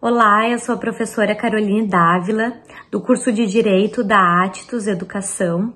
[0.00, 2.52] Olá, eu sou a professora Caroline Dávila,
[2.88, 5.74] do curso de Direito da Atitus Educação,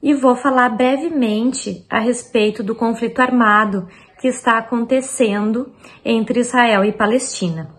[0.00, 3.88] e vou falar brevemente a respeito do conflito armado
[4.20, 5.72] que está acontecendo
[6.04, 7.74] entre Israel e Palestina.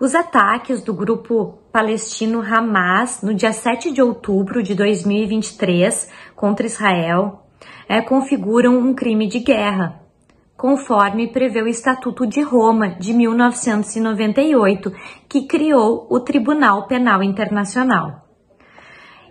[0.00, 7.42] Os ataques do grupo palestino Hamas no dia 7 de outubro de 2023 contra Israel
[7.86, 10.07] é, configuram um crime de guerra
[10.58, 14.92] conforme prevê o Estatuto de Roma de 1998,
[15.28, 18.26] que criou o Tribunal Penal Internacional.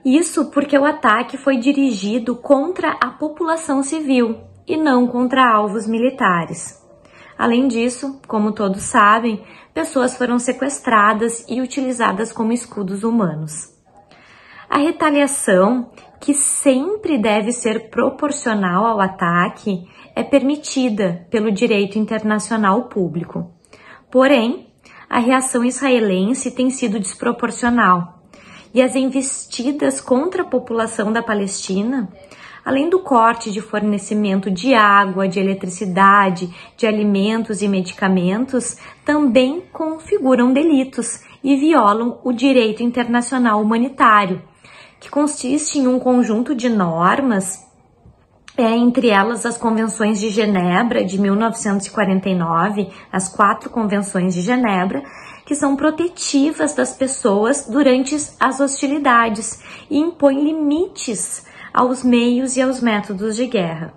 [0.05, 6.81] Isso porque o ataque foi dirigido contra a população civil e não contra alvos militares.
[7.37, 13.75] Além disso, como todos sabem, pessoas foram sequestradas e utilizadas como escudos humanos.
[14.69, 23.51] A retaliação, que sempre deve ser proporcional ao ataque, é permitida pelo direito internacional público.
[24.11, 24.67] Porém,
[25.09, 28.17] a reação israelense tem sido desproporcional
[28.73, 32.09] e as investidas contra a população da Palestina,
[32.65, 40.51] além do corte de fornecimento de água, de eletricidade, de alimentos e medicamentos, também configuram
[40.51, 44.41] delitos e violam o direito internacional humanitário,
[44.99, 47.67] que consiste em um conjunto de normas
[48.57, 55.03] é, entre elas as convenções de Genebra de 1949, as quatro convenções de Genebra,
[55.45, 62.81] que são protetivas das pessoas durante as hostilidades e impõem limites aos meios e aos
[62.81, 63.93] métodos de guerra.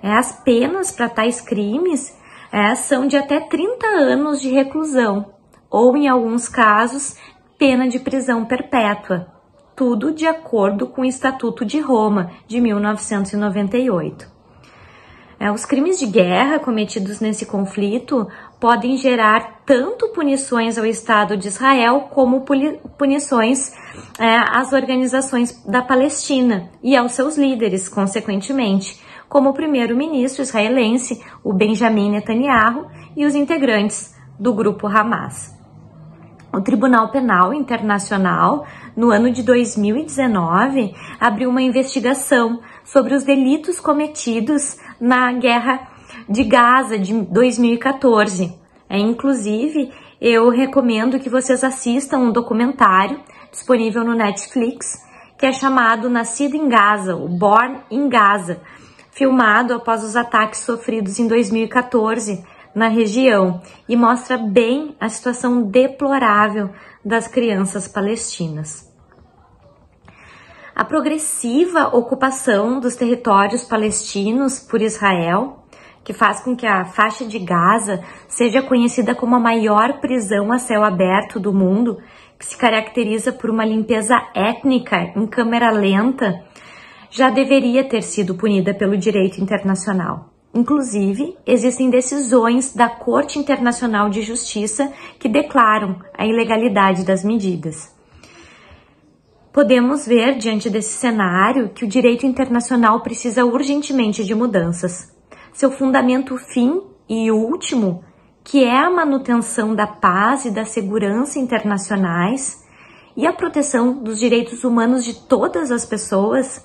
[0.00, 2.16] É, as penas para tais crimes
[2.52, 5.34] é, são de até 30 anos de reclusão,
[5.68, 7.16] ou, em alguns casos,
[7.58, 9.39] pena de prisão perpétua
[9.80, 14.30] tudo de acordo com o Estatuto de Roma de 1998.
[15.38, 18.28] É, os crimes de guerra cometidos nesse conflito
[18.60, 22.44] podem gerar tanto punições ao Estado de Israel como
[22.98, 23.72] punições
[24.18, 31.54] é, às organizações da Palestina e aos seus líderes, consequentemente, como o primeiro-ministro israelense, o
[31.54, 32.86] Benjamin Netanyahu,
[33.16, 35.58] e os integrantes do grupo Hamas.
[36.52, 38.66] O Tribunal Penal Internacional
[38.96, 45.88] no ano de 2019, abriu uma investigação sobre os delitos cometidos na guerra
[46.28, 48.52] de Gaza de 2014.
[48.88, 55.08] É, inclusive, eu recomendo que vocês assistam um documentário disponível no Netflix
[55.38, 58.60] que é chamado Nascido em Gaza, o Born in Gaza,
[59.10, 62.44] filmado após os ataques sofridos em 2014
[62.74, 66.70] na região e mostra bem a situação deplorável
[67.04, 68.88] das crianças palestinas.
[70.74, 75.64] A progressiva ocupação dos territórios palestinos por Israel,
[76.02, 80.58] que faz com que a faixa de Gaza seja conhecida como a maior prisão a
[80.58, 81.98] céu aberto do mundo,
[82.38, 86.42] que se caracteriza por uma limpeza étnica em câmera lenta,
[87.10, 90.29] já deveria ter sido punida pelo direito internacional.
[90.52, 97.94] Inclusive, existem decisões da Corte Internacional de Justiça que declaram a ilegalidade das medidas.
[99.52, 105.14] Podemos ver, diante desse cenário, que o direito internacional precisa urgentemente de mudanças.
[105.52, 108.04] Seu fundamento fim e último,
[108.42, 112.64] que é a manutenção da paz e da segurança internacionais
[113.16, 116.64] e a proteção dos direitos humanos de todas as pessoas,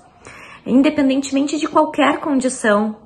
[0.65, 3.04] independentemente de qualquer condição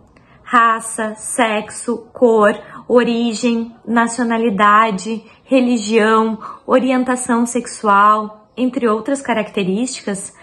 [0.51, 10.33] raça, sexo, cor, origem, nacionalidade, religião, orientação sexual, entre outras características,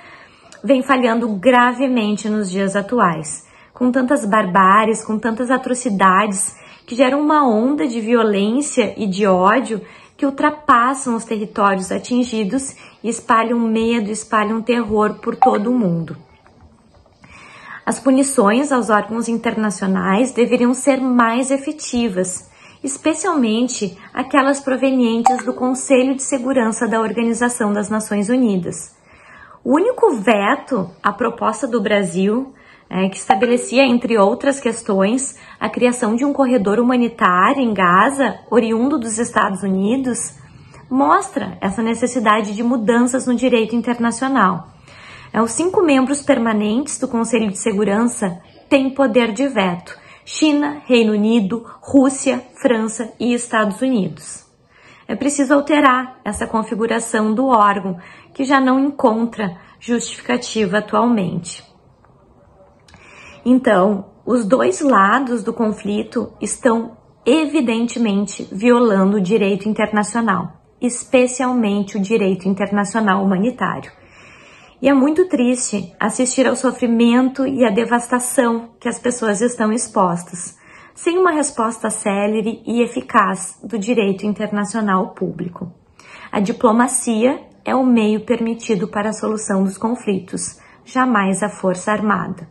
[0.63, 6.57] vem falhando gravemente nos dias atuais, com tantas barbáries, com tantas atrocidades
[6.87, 9.83] que geram uma onda de violência e de ódio
[10.17, 16.17] que ultrapassam os territórios atingidos e espalham medo, espalham terror por todo o mundo.
[17.87, 22.51] As punições aos órgãos internacionais deveriam ser mais efetivas,
[22.83, 28.93] especialmente aquelas provenientes do Conselho de Segurança da Organização das Nações Unidas.
[29.63, 32.53] O único veto à proposta do Brasil,
[32.91, 38.99] é, que estabelecia, entre outras questões, a criação de um corredor humanitário em Gaza, oriundo
[38.99, 40.35] dos Estados Unidos,
[40.91, 44.76] mostra essa necessidade de mudanças no direito internacional.
[45.33, 51.13] É, os cinco membros permanentes do Conselho de Segurança têm poder de veto: China, Reino
[51.13, 54.45] Unido, Rússia, França e Estados Unidos.
[55.09, 57.99] É preciso alterar essa configuração do órgão,
[58.35, 61.65] que já não encontra justificativa atualmente.
[63.45, 72.49] Então, os dois lados do conflito estão evidentemente violando o direito internacional, especialmente o direito
[72.49, 73.93] internacional humanitário.
[74.81, 80.59] E é muito triste assistir ao sofrimento e à devastação que as pessoas estão expostas,
[80.95, 85.73] sem uma resposta célere e eficaz do direito internacional público.
[86.31, 92.49] A diplomacia é o meio permitido para a solução dos conflitos, jamais a força armada.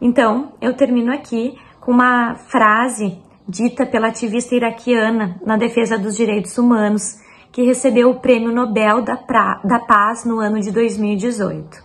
[0.00, 6.56] Então, eu termino aqui com uma frase dita pela ativista iraquiana na defesa dos direitos
[6.58, 7.20] humanos,
[7.52, 11.84] que recebeu o Prêmio Nobel da, pra, da Paz no ano de 2018.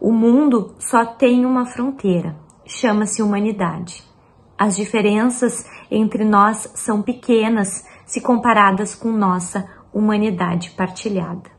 [0.00, 2.34] O mundo só tem uma fronteira,
[2.66, 4.02] chama-se humanidade.
[4.58, 11.50] As diferenças entre nós são pequenas se comparadas com nossa humanidade partilhada.